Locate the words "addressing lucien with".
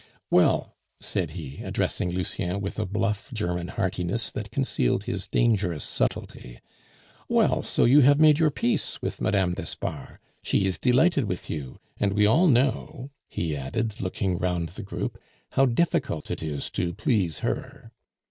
1.61-2.79